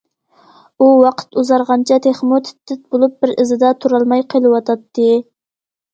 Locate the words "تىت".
2.47-2.57, 2.71-2.81